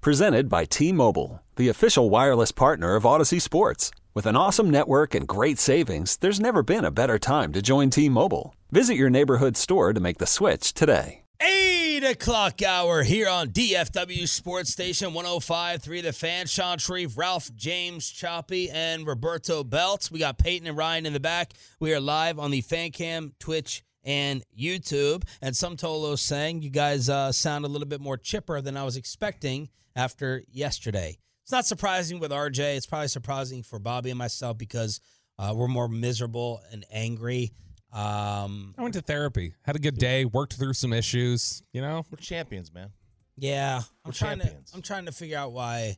[0.00, 3.90] Presented by T Mobile, the official wireless partner of Audacy Sports.
[4.14, 7.90] With an awesome network and great savings, there's never been a better time to join
[7.90, 8.54] T Mobile.
[8.70, 11.24] Visit your neighborhood store to make the switch today.
[11.40, 16.46] 8 o'clock hour here on DFW Sports Station 105.3 The Fan.
[16.46, 20.10] Shan Shariff, Ralph James Choppy, and Roberto Belt.
[20.12, 21.54] We got Peyton and Ryan in the back.
[21.80, 25.24] We are live on the Fan Cam, Twitch, and YouTube.
[25.42, 28.84] And some Tolo saying you guys uh, sound a little bit more chipper than I
[28.84, 31.18] was expecting after yesterday.
[31.42, 32.76] It's not surprising with RJ.
[32.76, 35.00] It's probably surprising for Bobby and myself because
[35.38, 37.52] uh, we're more miserable and angry.
[37.92, 41.62] Um, I went to therapy, had a good day, worked through some issues.
[41.72, 42.90] You know, We're champions, man.
[43.36, 44.70] Yeah, I'm We're trying champions.
[44.70, 44.76] to.
[44.76, 45.96] I'm trying to figure out why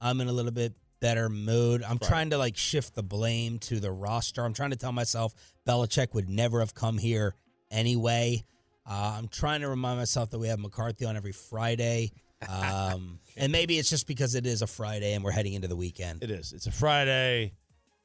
[0.00, 1.82] I'm in a little bit better mood.
[1.82, 4.44] I'm trying to like shift the blame to the roster.
[4.44, 5.34] I'm trying to tell myself
[5.68, 7.34] Belichick would never have come here
[7.70, 8.44] anyway.
[8.88, 12.12] Uh, I'm trying to remind myself that we have McCarthy on every Friday,
[12.48, 15.76] um, and maybe it's just because it is a Friday and we're heading into the
[15.76, 16.22] weekend.
[16.22, 16.52] It is.
[16.52, 17.52] It's a Friday.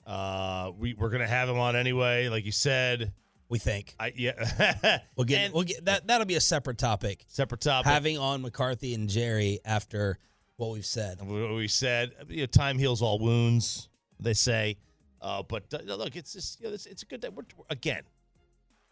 [0.05, 3.13] Uh, we we're gonna have him on anyway, like you said.
[3.49, 4.99] We think I yeah.
[5.15, 6.07] we'll get And- we'll get that.
[6.07, 7.25] That'll be a separate topic.
[7.27, 7.91] separate topic.
[7.91, 10.17] Having on McCarthy and Jerry after
[10.57, 11.19] what we've said.
[11.21, 13.89] what we said, you know, time heals all wounds.
[14.19, 14.77] They say,
[15.21, 17.29] uh, but uh, look, it's just you know, it's, it's a good day.
[17.29, 18.03] We're, we're- again,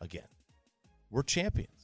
[0.02, 0.28] again,
[1.10, 1.83] we're champions.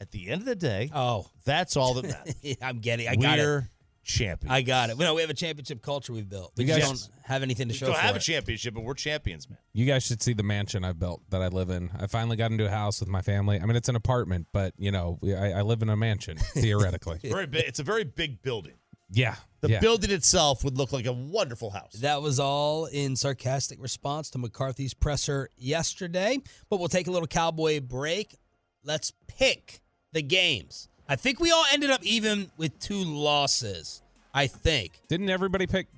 [0.00, 2.04] At the end of the day, Oh, that's all that
[2.44, 2.56] matters.
[2.62, 3.06] I'm getting.
[3.08, 3.42] I got it.
[3.42, 3.68] we're
[4.02, 4.50] champions.
[4.52, 4.96] I got it.
[4.96, 6.52] We know we have a championship culture we've built.
[6.56, 8.22] We You just guys- don't have anything to We show don't for have a it.
[8.22, 9.58] championship, but we're champions, man.
[9.74, 11.90] you guys should see the mansion I've built that I live in.
[11.98, 13.60] I finally got into a house with my family.
[13.60, 16.38] I mean, it's an apartment, but you know, we- I, I live in a mansion
[16.54, 17.18] theoretically.
[17.22, 17.64] Very big.
[17.66, 18.74] It's a very big building.
[19.12, 19.80] yeah, The yeah.
[19.80, 21.92] building itself would look like a wonderful house.
[22.00, 26.38] That was all in sarcastic response to McCarthy's presser yesterday.
[26.70, 28.38] But we'll take a little cowboy break.
[28.82, 30.88] Let's pick the games.
[31.08, 34.02] I think we all ended up even with two losses.
[34.32, 35.00] I think.
[35.08, 35.88] Didn't everybody pick?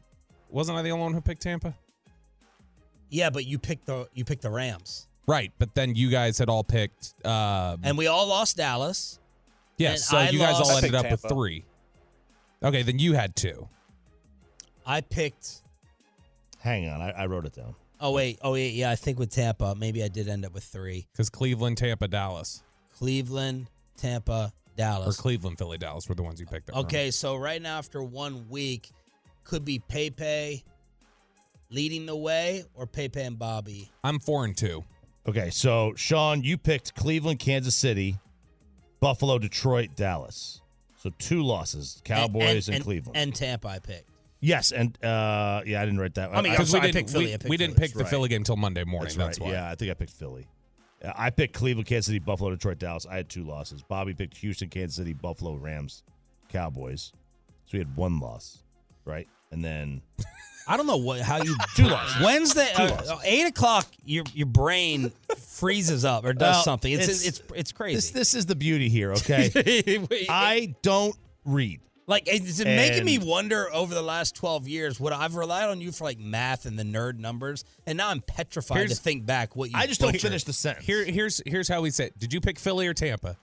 [0.49, 1.75] Wasn't I the only one who picked Tampa?
[3.11, 6.49] Yeah, but you picked the you picked the Rams, Right, but then you guys had
[6.49, 7.15] all picked.
[7.25, 9.19] Uh, and we all lost Dallas.
[9.77, 11.65] yes, and so I you guys lost- all ended picked up with three.
[12.63, 13.69] Okay, then you had two.
[14.87, 15.63] I picked.
[16.61, 17.75] Hang on, I, I wrote it down.
[18.01, 18.91] Oh wait, oh wait, yeah.
[18.91, 21.07] I think with Tampa, maybe I did end up with three.
[21.13, 22.63] Because Cleveland, Tampa, Dallas,
[22.95, 25.01] Cleveland, Tampa, Dallas.
[25.01, 25.17] or Dallas.
[25.21, 26.69] Cleveland, Philly, Dallas were the ones you picked.
[26.71, 26.85] Up from.
[26.87, 28.91] Okay, so right now after one week,
[29.45, 30.65] could be Pepe
[31.71, 33.91] leading the way or Pepe and Bobby.
[34.05, 34.85] I'm four and two.
[35.27, 38.19] Okay, so Shan, you picked Cleveland, Kansas City,
[39.01, 40.61] Buffalo, Detroit, Dallas.
[40.97, 43.17] So two losses, Cowboys and, Cleveland.
[43.17, 43.69] and Tampa.
[43.69, 44.09] I picked.
[44.41, 46.31] yes, and uh, yeah, I didn't write that.
[46.31, 47.75] I mean, I'm Because sorry, I we didn't, picked Philly, we, I picked we didn't
[47.75, 47.89] Philly.
[47.89, 48.11] pick the Right.
[48.11, 49.07] Philly game till Monday morning.
[49.07, 49.47] that's, That's, right.
[49.47, 49.53] why.
[49.53, 50.47] Yeah, I think I picked Philly.
[51.17, 53.07] I picked Cleveland, Kansas City, Buffalo, Detroit, Dallas.
[53.11, 53.83] I had two losses.
[53.83, 56.03] Bobby picked Houston, Kansas City, Buffalo, Rams,
[56.49, 57.13] Cowboys.
[57.67, 58.59] So we had one loss,
[59.05, 59.27] right?
[59.51, 60.03] And then
[60.69, 62.23] I don't know what how you Two losses.
[62.23, 63.13] Wednesday Two uh, losses.
[63.25, 63.87] eight o'clock.
[64.05, 66.93] Your your brain freezes up or does Well, something.
[66.93, 67.97] It's it's- it's it's, crazy.
[67.97, 69.51] this this is the beauty here, okay?
[70.29, 71.81] I don't read.
[72.07, 74.99] Like is it making me wonder over the last twelve years.
[74.99, 78.21] What I've relied on you for like math and the nerd numbers, and now I'm
[78.21, 79.77] petrified Here's- to think back what you.
[79.79, 80.85] I just don't finish the sentence.
[80.85, 82.11] Here, here's here's how we said.
[82.19, 83.37] Did you pick Philly or Tampa?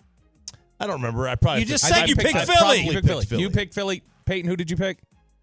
[0.79, 1.27] I don't remember.
[1.27, 2.77] I probably You just picked- said I you picked I Philly.
[2.79, 3.25] You picked picked Philly.
[3.25, 3.41] Philly.
[3.41, 4.03] You picked Philly.
[4.25, 4.99] Peyton, who did you pick?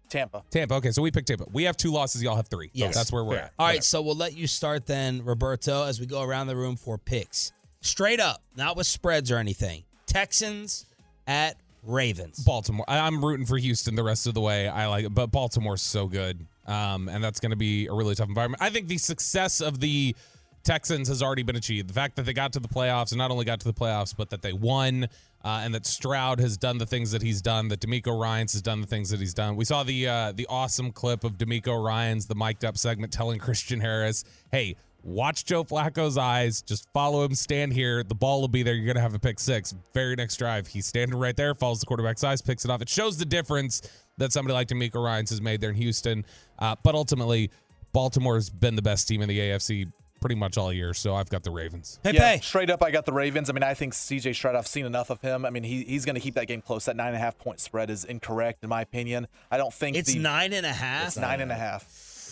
[0.09, 0.43] Tampa.
[0.49, 0.75] Tampa.
[0.75, 1.45] Okay, so we picked Tampa.
[1.51, 2.23] We have two losses.
[2.23, 2.69] Y'all have three.
[2.73, 2.95] Yes.
[2.95, 3.43] that's where we're Fair.
[3.45, 3.53] at.
[3.59, 6.77] All right, so we'll let you start then, Roberto, as we go around the room
[6.77, 7.51] for picks.
[7.81, 9.83] Straight up, not with spreads or anything.
[10.05, 10.85] Texans
[11.27, 11.57] at
[11.87, 12.39] Ravens.
[12.39, 12.85] Baltimore.
[12.87, 14.67] I, I'm rooting for Houston the rest of the way.
[14.67, 18.13] I like it, but Baltimore's so good, um, and that's going to be a really
[18.15, 18.61] tough environment.
[18.61, 20.15] I think the success of the
[20.63, 21.87] Texans has already been achieved.
[21.87, 24.13] The fact that they got to the playoffs, and not only got to the playoffs,
[24.15, 25.07] but that they won,
[25.45, 28.61] uh, and that Stroud has done the things that he's done, that DeMeco Ryans has
[28.61, 29.55] done the things that he's done.
[29.55, 33.39] We saw the uh, the awesome clip of DeMeco Ryans the mic'd up segment telling
[33.39, 36.61] Christian Harris, "Hey." Watch Joe Flacco's eyes.
[36.61, 37.33] Just follow him.
[37.33, 38.03] Stand here.
[38.03, 38.73] The ball will be there.
[38.73, 39.73] You're gonna have a pick six.
[39.93, 41.55] Very next drive, he's standing right there.
[41.55, 42.81] Follows the quarterback's eyes, picks it off.
[42.81, 43.81] It shows the difference
[44.17, 46.25] that somebody like DeMeco Ryans has made there in Houston.
[46.59, 47.51] Uh, but ultimately,
[47.93, 50.93] Baltimore's been the best team in the AFC pretty much all year.
[50.93, 51.99] So I've got the Ravens.
[52.03, 52.41] Hey, yeah, Pay.
[52.41, 53.49] straight up, I got the Ravens.
[53.49, 54.55] I mean, I think CJ Stroud.
[54.55, 55.45] I've seen enough of him.
[55.45, 56.85] I mean, he, he's going to keep that game close.
[56.85, 59.27] That nine and a half point spread is incorrect in my opinion.
[59.51, 61.07] I don't think It's the, nine and a half.
[61.07, 61.85] It's nine and a half.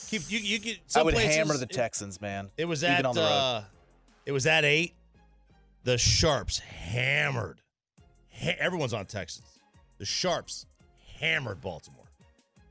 [0.10, 0.40] Keep you.
[0.40, 0.78] You get.
[0.96, 2.50] I would places, hammer the it- Texans, man.
[2.58, 3.06] It was even at.
[3.06, 3.28] on the road.
[3.28, 3.62] Uh,
[4.26, 4.94] it was at eight.
[5.84, 7.60] The Sharps hammered.
[8.34, 9.60] Ha- everyone's on Texans.
[9.98, 10.66] The Sharps
[11.20, 12.02] hammered Baltimore.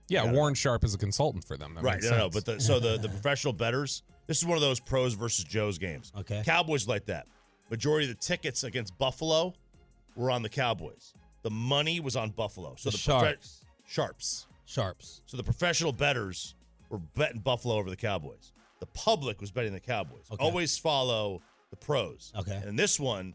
[0.09, 0.33] Yeah, Yeah.
[0.33, 1.75] Warren Sharp is a consultant for them.
[1.75, 1.95] That right.
[1.95, 4.03] makes No, no, but the, so the the professional bettors.
[4.27, 6.11] This is one of those pros versus Joe's games.
[6.19, 6.43] Okay.
[6.45, 7.27] Cowboys like that.
[7.71, 9.53] Majority of the tickets against Buffalo
[10.17, 11.13] were on the Cowboys.
[11.43, 12.75] The money was on Buffalo.
[12.79, 13.61] So The the, profe- Sharps.
[13.87, 14.47] Sharps.
[14.67, 15.21] Sharps.
[15.27, 16.55] So the professional bettors
[16.95, 18.53] were betting Buffalo over the Cowboys.
[18.81, 20.27] The public was betting the Cowboys.
[20.31, 20.43] Okay.
[20.43, 22.33] Always follow the pros.
[22.39, 22.63] Okay.
[22.65, 23.35] And this one,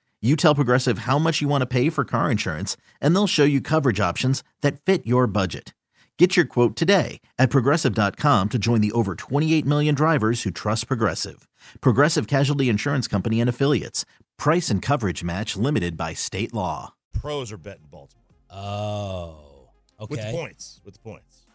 [0.23, 3.43] You tell Progressive how much you want to pay for car insurance, and they'll show
[3.43, 5.73] you coverage options that fit your budget.
[6.19, 10.85] Get your quote today at progressive.com to join the over 28 million drivers who trust
[10.85, 11.47] Progressive.
[11.81, 14.05] Progressive Casualty Insurance Company and Affiliates.
[14.37, 16.93] Price and coverage match limited by state law.
[17.19, 18.23] Pros are betting Baltimore.
[18.51, 19.69] Oh.
[19.99, 20.07] Okay.
[20.11, 20.81] With the points.
[20.85, 21.47] With the points.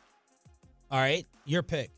[0.91, 1.25] All right.
[1.45, 1.93] Your pick.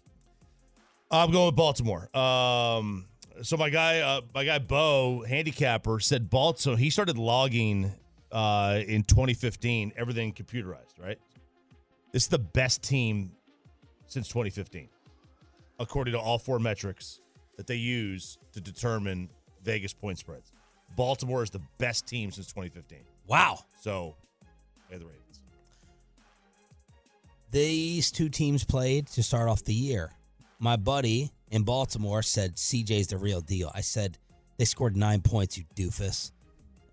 [1.11, 2.15] I'm going with Baltimore.
[2.15, 3.07] Um,
[3.43, 6.77] so my guy, uh, my guy Bo, handicapper, said Baltimore.
[6.77, 7.93] He started logging
[8.33, 11.01] uh, in 2015, everything computerized.
[11.01, 11.19] Right.
[12.13, 13.33] This is the best team
[14.07, 14.89] since 2015,
[15.79, 17.21] according to all four metrics
[17.57, 19.29] that they use to determine
[19.63, 20.53] Vegas point spreads.
[20.97, 23.01] Baltimore is the best team since 2015.
[23.27, 23.59] Wow.
[23.81, 24.17] So,
[24.91, 25.41] yeah, the Ravens.
[27.51, 30.13] These two teams played to start off the year.
[30.59, 33.71] My buddy in Baltimore said CJ's the real deal.
[33.75, 34.19] I said
[34.57, 36.33] they scored nine points, you doofus.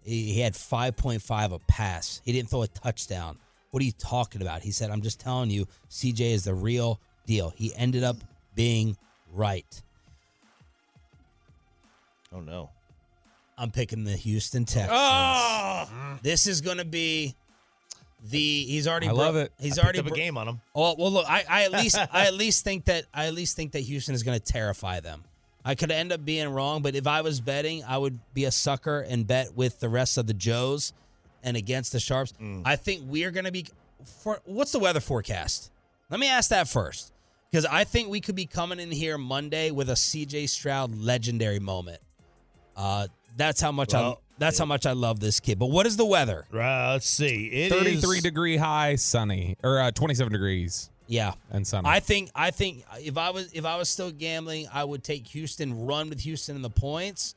[0.03, 2.21] He he had 5.5 a pass.
[2.23, 3.37] He didn't throw a touchdown.
[3.71, 4.61] What are you talking about?
[4.61, 7.51] He said, I'm just telling you, CJ is the real deal.
[7.55, 8.17] He ended up
[8.53, 8.95] being
[9.33, 9.81] right.
[12.31, 12.69] Oh no.
[13.57, 14.91] I'm picking the Houston Texans.
[14.93, 16.19] Oh!
[16.21, 17.35] This is going to be
[18.29, 18.63] the.
[18.65, 19.07] He's already.
[19.07, 19.51] I bro- love it.
[19.59, 20.61] He's I already up bro- a game on him.
[20.73, 23.55] Oh well, look, I, I at least I at least think that I at least
[23.55, 25.23] think that Houston is going to terrify them.
[25.63, 28.51] I could end up being wrong, but if I was betting, I would be a
[28.51, 30.93] sucker and bet with the rest of the Joes
[31.43, 32.33] and against the Sharps.
[32.63, 33.65] I think we're going to be.
[34.21, 35.71] For what's the weather forecast?
[36.11, 37.11] Let me ask that first,
[37.49, 41.59] because I think we could be coming in here Monday with a CJ Stroud legendary
[41.59, 41.99] moment.
[42.77, 45.59] Uh, that's how much I Well, that's how much I love this kid.
[45.59, 46.45] But what is the weather?
[46.51, 47.47] Right, let's see.
[47.47, 51.87] It is 33 degree high, sunny, or uh, 27 degrees Yeah, and sunny.
[51.87, 55.27] I think I think if I was if I was still gambling, I would take
[55.27, 57.35] Houston, run with Houston in the points.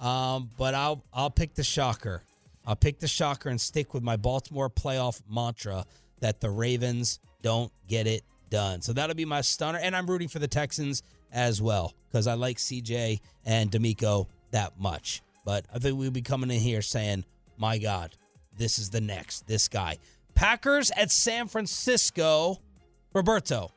[0.00, 2.22] Um, but I'll I'll pick the shocker.
[2.66, 5.84] I'll pick the shocker and stick with my Baltimore playoff mantra
[6.20, 8.80] that the Ravens don't get it done.
[8.80, 12.34] So that'll be my stunner, and I'm rooting for the Texans as well because I
[12.34, 15.22] like CJ and DeMeco that much.
[15.44, 17.24] But I think we'll be coming in here saying,
[17.56, 18.16] "My God,
[18.56, 19.98] this is the next this guy."
[20.34, 22.60] Packers at San Francisco.
[23.12, 23.70] Roberto.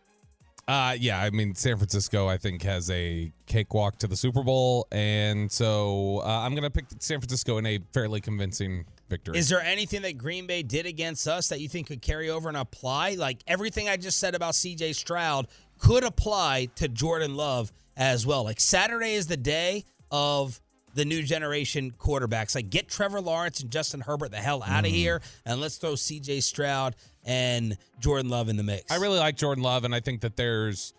[0.68, 4.86] Uh, yeah, I mean, San Francisco, I think, has a cakewalk to the Super Bowl.
[4.92, 9.38] And so uh, I'm going to pick San Francisco in a fairly convincing victory.
[9.38, 12.50] Is there anything that Green Bay did against us that you think could carry over
[12.50, 13.16] and apply?
[13.16, 15.48] Like everything I just said about CJ Stroud
[15.80, 18.44] could apply to Jordan Love as well.
[18.44, 20.60] Like Saturday is the day of
[20.98, 22.56] the new generation quarterbacks.
[22.56, 25.96] Like get Trevor Lawrence and Justin Herbert the hell out of here, and let's throw
[25.96, 26.42] C.J.
[26.42, 28.92] Stroud and Jordan Love in the mix.
[28.92, 30.94] I really like Jordan Love, and I think that there's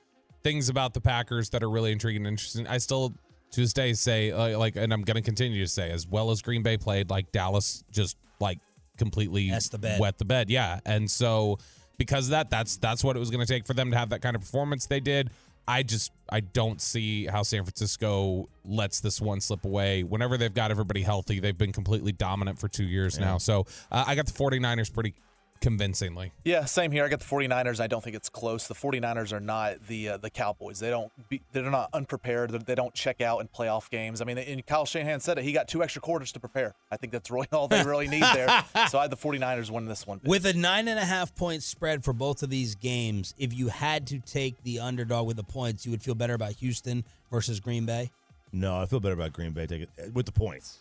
[0.44, 2.66] things about the Packers that are really intriguing and interesting.
[2.68, 3.12] I still
[3.50, 6.30] to this day say uh, like, and I'm going to continue to say, as well
[6.30, 8.58] as Green Bay played, like Dallas just like
[8.98, 10.00] completely the bed.
[10.00, 10.78] wet the bed, yeah.
[10.86, 11.58] And so
[11.98, 14.10] because of that, that's that's what it was going to take for them to have
[14.10, 15.30] that kind of performance they did.
[15.68, 20.02] I just I don't see how San Francisco lets this one slip away.
[20.02, 23.36] Whenever they've got everybody healthy, they've been completely dominant for two years now.
[23.36, 25.14] So uh, I got the 49ers pretty
[25.60, 26.32] convincingly.
[26.44, 27.04] Yeah, same here.
[27.04, 27.80] I got the 49ers.
[27.80, 28.66] I don't think it's close.
[28.66, 30.78] The 49ers are not the uh, the Cowboys.
[30.80, 32.50] They don't be, they're not unprepared.
[32.50, 34.20] They don't check out in playoff games.
[34.20, 35.44] I mean, and Kyle Shanahan said it.
[35.44, 36.74] He got two extra quarters to prepare.
[36.90, 38.48] I think that's really all they really need there.
[38.88, 40.20] So I had the 49ers win this one.
[40.24, 43.68] With a nine and a half point spread for both of these games, if you
[43.68, 47.60] had to take the underdog with the points, you would feel better about Houston versus
[47.60, 48.10] Green Bay.
[48.52, 49.66] No, I feel better about Green Bay.
[49.66, 50.78] Take it with the points.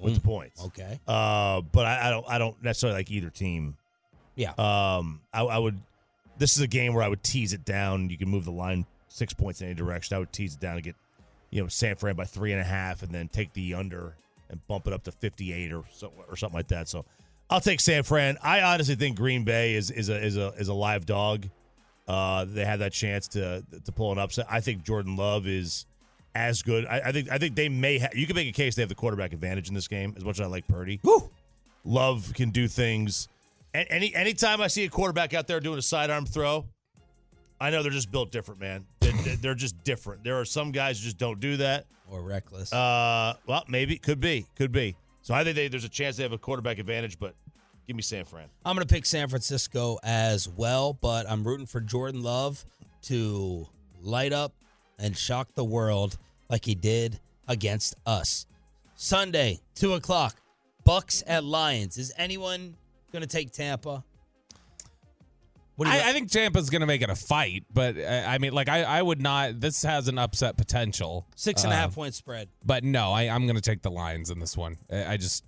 [0.00, 0.62] With the points.
[0.64, 1.00] Okay.
[1.08, 2.28] Uh, but I, I don't.
[2.28, 3.76] I don't necessarily like either team.
[4.38, 4.52] Yeah.
[4.52, 5.78] Um, I, I would.
[6.38, 8.08] This is a game where I would tease it down.
[8.08, 10.16] You can move the line six points in any direction.
[10.16, 10.94] I would tease it down and get,
[11.50, 14.14] you know, San Fran by three and a half, and then take the under
[14.48, 16.88] and bump it up to fifty-eight or so, or something like that.
[16.88, 17.04] So,
[17.50, 18.38] I'll take San Fran.
[18.40, 21.48] I honestly think Green Bay is is a is a is a live dog.
[22.06, 24.46] Uh, they have that chance to to pull an upset.
[24.48, 25.84] I think Jordan Love is
[26.36, 26.86] as good.
[26.86, 27.98] I, I think I think they may.
[27.98, 30.14] Ha- you can make a case they have the quarterback advantage in this game.
[30.16, 31.28] As much as I like Purdy, Woo!
[31.84, 33.28] Love can do things.
[33.90, 36.66] Any anytime I see a quarterback out there doing a sidearm throw,
[37.60, 38.86] I know they're just built different, man.
[39.00, 40.24] They're, they're just different.
[40.24, 41.86] There are some guys who just don't do that.
[42.10, 42.72] Or reckless.
[42.72, 44.96] Uh, well, maybe could be, could be.
[45.22, 47.34] So I think they, there's a chance they have a quarterback advantage, but
[47.86, 48.46] give me San Fran.
[48.64, 52.64] I'm going to pick San Francisco as well, but I'm rooting for Jordan Love
[53.02, 53.68] to
[54.00, 54.52] light up
[54.98, 56.16] and shock the world
[56.48, 58.46] like he did against us.
[58.94, 60.36] Sunday, 2 o'clock,
[60.84, 61.98] Bucks at Lions.
[61.98, 62.74] Is anyone
[63.12, 64.04] going to take Tampa?
[65.76, 68.24] What do you I, I think Tampa's going to make it a fight, but uh,
[68.26, 69.60] I mean, like, I, I would not.
[69.60, 71.24] This has an upset potential.
[71.36, 72.48] Six and a half Uh, point spread.
[72.64, 74.78] But no, I, I'm going to take the Lions in this one.
[74.92, 75.44] I, I just.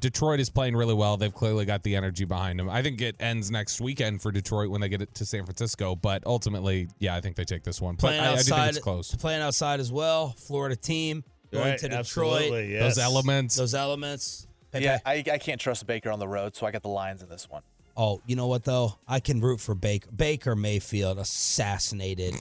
[0.00, 1.16] Detroit is playing really well.
[1.16, 2.68] They've clearly got the energy behind them.
[2.68, 5.94] I think it ends next weekend for Detroit when they get it to San Francisco.
[5.94, 7.94] But ultimately, yeah, I think they take this one.
[7.94, 9.14] But Playing I, I do outside, think it's close.
[9.14, 10.34] playing outside as well.
[10.36, 11.22] Florida team
[11.52, 12.50] going Right, to Detroit.
[12.68, 12.96] yes.
[12.96, 13.54] Those elements.
[13.54, 14.47] Those elements.
[14.72, 14.84] Pepe.
[14.84, 17.28] Yeah, I, I can't trust Baker on the road, so I got the Lions in
[17.28, 17.62] this one.
[18.00, 18.96] Oh, you know what though?
[19.08, 20.08] I can root for Baker.
[20.12, 22.34] Baker Mayfield assassinated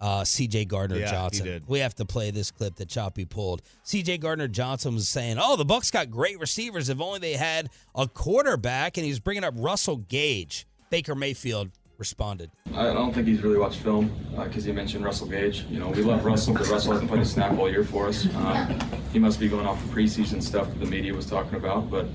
[0.00, 0.66] uh, C.J.
[0.66, 1.46] Gardner Yeah, he Johnson.
[1.46, 1.68] did.
[1.68, 3.62] We have to play this clip that Choppy pulled.
[3.82, 4.18] C.J.
[4.18, 6.88] Gardner Johnson was saying, "Oh, the Bucks got great receivers.
[6.88, 10.66] If only they had a quarterback." And he was bringing up Russell Gage.
[10.90, 12.50] Baker Mayfield responded.
[12.74, 15.64] I don't think he's really watched film because he mentioned Russell Gage.
[15.70, 18.26] You know, we love Russell, but Russell hasn't played a snap all year for us.
[18.34, 18.80] Um,
[19.12, 22.06] he must be going off the preseason stuff that the media was talking about, but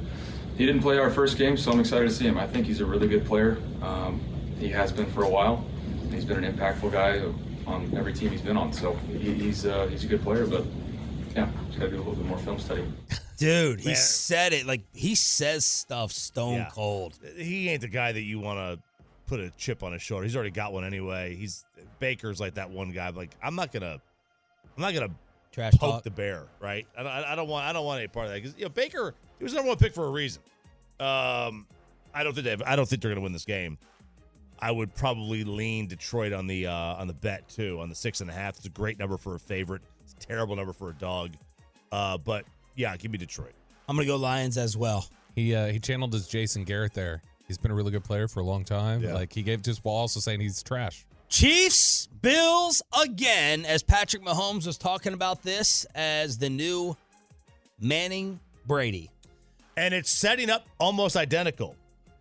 [0.57, 2.37] he didn't play our first game, so I'm excited to see him.
[2.37, 3.57] I think he's a really good player.
[3.81, 4.19] Um,
[4.59, 5.63] he has been for a while.
[6.11, 7.21] He's been an impactful guy
[7.67, 10.45] on every team he's been on, so he, he's uh, he's a good player.
[10.47, 10.63] But
[11.35, 12.83] yeah, just got to do a little bit more film study.
[13.37, 13.95] Dude, he Man.
[13.97, 16.69] said it like he says stuff stone Yeah.
[16.71, 17.19] cold.
[17.35, 18.94] He ain't the guy that you want to
[19.27, 20.23] put a chip on his shoulder.
[20.23, 21.35] He's already got one anyway.
[21.35, 21.65] He's
[21.99, 23.09] Baker's like that one guy.
[23.09, 23.99] Like I'm not gonna,
[24.75, 25.09] I'm not gonna
[25.51, 26.03] Trash poke talk.
[26.03, 26.85] the bear, right?
[26.97, 28.69] I don't, I don't want, I don't want any part of that because you know
[28.69, 30.41] Baker, he was the number one pick for a reason.
[30.99, 31.65] Um,
[32.13, 33.77] I don't think they, have, I don't think they're gonna win this game.
[34.59, 38.21] I would probably lean Detroit on the uh, on the bet too on the six
[38.21, 38.55] and a half.
[38.57, 39.81] It's a great number for a favorite.
[40.03, 41.31] It's a terrible number for a dog.
[41.91, 43.53] Uh, but yeah, give me Detroit.
[43.87, 45.07] I'm gonna go Lions as well.
[45.35, 47.21] He uh, he channeled his Jason Garrett there.
[47.47, 49.01] He's been a really good player for a long time.
[49.03, 49.13] Yeah.
[49.13, 51.05] Like he gave to us while also saying he's trash.
[51.29, 56.95] Chiefs, Bills again, as Patrick Mahomes was talking about this as the new
[57.79, 59.09] Manning Brady.
[59.77, 61.75] and it's setting up almost identical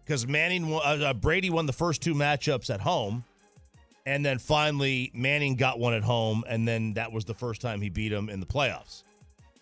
[0.04, 3.24] because Manning, uh, uh, Brady won the first two matchups at home,
[4.04, 7.80] and then finally Manning got one at home, and then that was the first time
[7.80, 9.04] he beat him in the playoffs.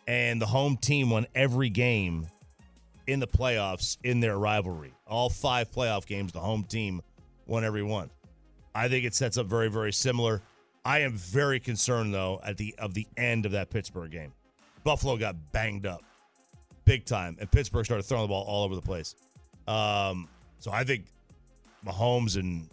[0.09, 2.27] And the home team won every game
[3.07, 4.93] in the playoffs in their rivalry.
[5.07, 7.03] All five playoff games, the home team
[7.47, 8.11] won every one.
[8.75, 10.43] I think it sets up very, very similar.
[10.85, 14.33] I am very concerned though at the of the end of that Pittsburgh game.
[14.85, 16.03] Buffalo got banged up
[16.85, 19.15] big time, and Pittsburgh started throwing the ball all over the place.
[19.69, 20.29] Um,
[20.59, 21.07] so I think
[21.87, 22.69] Mahomes and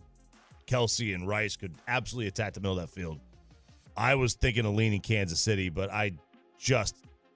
[0.65, 3.19] Kelce and Rice could absolutely attack the middle of that field.
[3.95, 6.13] I was thinking of leaning Kansas City, but I
[6.57, 6.95] just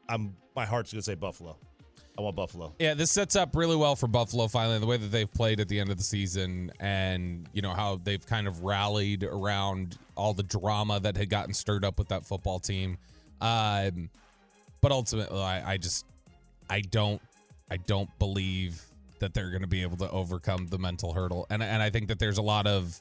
[0.09, 1.57] I'm my heart's gonna say Buffalo.
[2.17, 2.73] I want Buffalo.
[2.79, 5.67] Yeah, this sets up really well for Buffalo finally, the way that they've played at
[5.67, 10.33] the end of the season and, you know, how they've kind of rallied around all
[10.33, 12.97] the drama that had gotten stirred up with that football team.
[13.41, 14.09] Um,
[14.81, 16.05] But ultimately, I, I just
[16.69, 17.21] I don't
[17.71, 18.83] I don't believe
[19.19, 22.09] that they're going to be able to overcome the mental hurdle, and and I think
[22.09, 22.99] that there's a lot of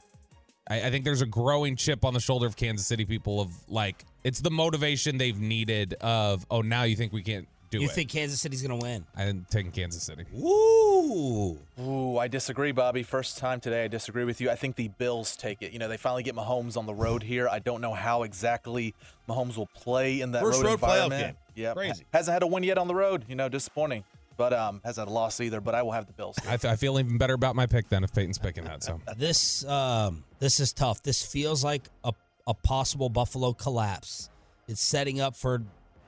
[0.71, 3.51] I, I think there's a growing chip on the shoulder of Kansas City people of
[3.69, 7.89] like it's the motivation they've needed of oh now you think we can't do you
[7.89, 7.93] it.
[7.93, 9.05] think Kansas City's going to win?
[9.17, 10.25] I'm taking Kansas City.
[10.39, 11.59] Ooh.
[11.81, 13.03] Ooh, I disagree, Bobby.
[13.03, 14.51] First time today, I disagree with you.
[14.51, 15.73] I think the Bills take it.
[15.73, 17.49] You know, they finally get Mahomes on the road here.
[17.49, 18.95] I don't know how exactly
[19.29, 21.23] Mahomes will play in that First road, road playoff environment.
[21.23, 21.65] game.
[21.65, 22.05] Yeah, Crazy.
[22.13, 23.25] hasn't had a win yet on the road.
[23.29, 24.05] You know, disappointing.
[24.37, 25.61] But um, hasn't had a loss either.
[25.61, 26.37] But I will have the Bills.
[26.49, 28.83] I, I feel even better about my pick than if Peyton's picking that.
[28.83, 31.03] So This um this is tough.
[31.03, 32.13] This feels like a
[32.47, 34.31] a possible Buffalo collapse.
[34.69, 35.63] It's setting up for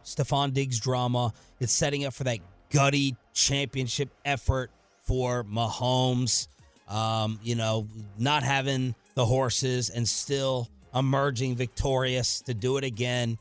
[0.05, 1.33] Stefon Diggs drama.
[1.61, 2.39] It's setting up for that
[2.71, 4.71] gutty championship effort
[5.03, 6.49] for Mahomes.
[6.89, 13.39] Um, you know, not having the horses and still emerging victorious to do it again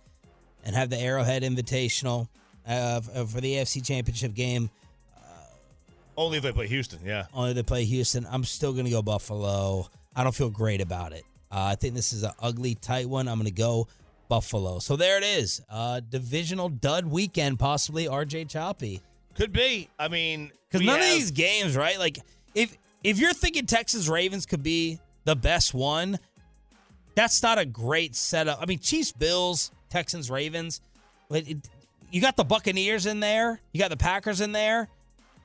[0.63, 2.29] and have the Arrowhead Invitational
[2.65, 4.69] uh, for the AFC Championship game.
[6.15, 7.25] Only if they play Houston, yeah.
[7.33, 8.27] Only if they play Houston.
[8.29, 9.87] I'm still going to go Buffalo.
[10.15, 11.23] I don't feel great about it.
[11.51, 13.27] Uh, I think this is an ugly, tight one.
[13.27, 13.87] I'm going to go
[14.33, 14.79] Buffalo.
[14.79, 15.61] So there it is.
[15.69, 18.07] Uh, divisional dud weekend, possibly.
[18.07, 18.99] RJ Choppy.
[19.35, 19.89] Could be.
[19.99, 21.99] I mean, Because none of these games, right?
[21.99, 22.17] Like,
[22.55, 26.17] if if you're thinking Texas Ravens could be the best one,
[27.13, 28.57] that's not a great setup.
[28.59, 30.81] I mean, Chiefs, Bills, Texans, Ravens.
[31.29, 31.69] But it,
[32.09, 33.61] you got the Buccaneers in there.
[33.71, 34.87] You got the Packers in there.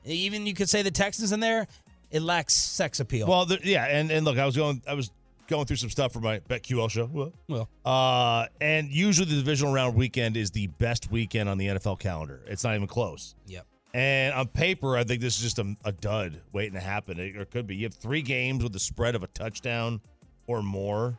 [0.03, 1.67] Even you could say the Texans in there.
[2.09, 3.27] It lacks sex appeal.
[3.27, 5.11] Well, the, yeah, and and look, I was going, I was
[5.49, 7.09] going through some stuff for my BetQL show.
[7.11, 7.69] Well, Well.
[7.83, 12.41] uh, and usually the divisional round weekend is the best weekend on the NFL calendar.
[12.47, 13.35] It's not even close.
[13.47, 13.65] Yep.
[13.93, 17.19] And on paper, I think this is just a, a dud waiting to happen.
[17.19, 17.75] It, or it could be.
[17.75, 19.99] You have three games with the spread of a touchdown
[20.47, 21.17] or more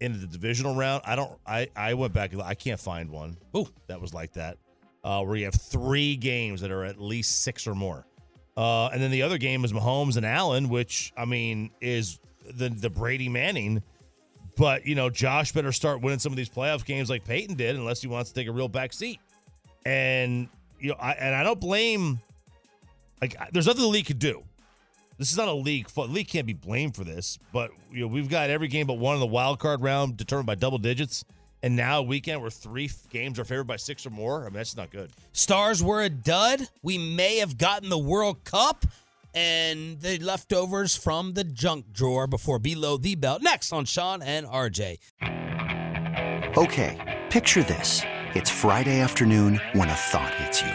[0.00, 1.02] in the divisional round.
[1.04, 1.32] I don't.
[1.46, 2.32] I I went back.
[2.40, 3.36] I can't find one.
[3.56, 3.66] Ooh.
[3.88, 4.58] that was like that.
[5.02, 8.06] Uh, where you have three games that are at least six or more.
[8.56, 12.68] Uh, and then the other game is Mahomes and Allen, which I mean is the
[12.68, 13.82] the Brady Manning.
[14.56, 17.76] But you know, Josh better start winning some of these playoff games like Peyton did,
[17.76, 19.20] unless he wants to take a real back seat.
[19.84, 20.48] And
[20.78, 22.20] you know, I, and I don't blame.
[23.20, 24.42] Like, there's nothing the league could do.
[25.18, 25.88] This is not a league.
[25.88, 27.38] The league can't be blamed for this.
[27.52, 30.46] But you know, we've got every game but one in the wild card round determined
[30.46, 31.24] by double digits,
[31.62, 34.42] and now weekend where three games are favored by six or more.
[34.42, 35.10] I mean, that's not good.
[35.32, 36.68] Stars were a dud.
[36.82, 38.84] We may have gotten the World Cup
[39.34, 43.42] and the leftovers from the junk drawer before below the belt.
[43.42, 44.98] Next on Shan and RJ.
[46.56, 48.02] Okay, picture this.
[48.34, 50.72] It's Friday afternoon when a thought hits you.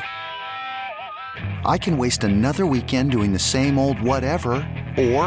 [1.65, 4.52] I can waste another weekend doing the same old whatever,
[4.98, 5.26] or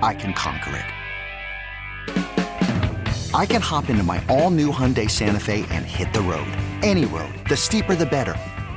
[0.00, 0.84] I can conquer it.
[3.34, 6.46] I can hop into my all new Hyundai Santa Fe and hit the road.
[6.82, 7.32] Any road.
[7.48, 8.36] The steeper, the better.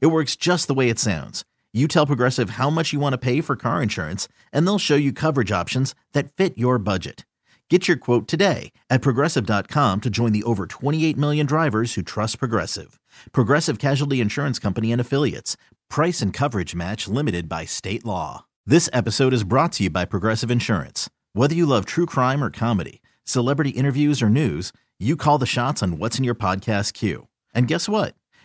[0.00, 1.44] It works just the way it sounds.
[1.72, 4.96] You tell Progressive how much you want to pay for car insurance, and they'll show
[4.96, 7.26] you coverage options that fit your budget.
[7.68, 12.38] Get your quote today at progressive.com to join the over 28 million drivers who trust
[12.38, 12.98] Progressive.
[13.32, 15.58] Progressive Casualty Insurance Company and Affiliates.
[15.90, 18.46] Price and coverage match limited by state law.
[18.64, 21.10] This episode is brought to you by Progressive Insurance.
[21.34, 25.82] Whether you love true crime or comedy, celebrity interviews or news, you call the shots
[25.82, 27.28] on what's in your podcast queue.
[27.54, 28.14] And guess what?